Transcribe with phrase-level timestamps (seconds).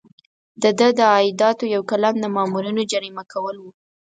[0.61, 3.71] د ده د عایداتو یو قلم د مامورینو جریمه کول وو.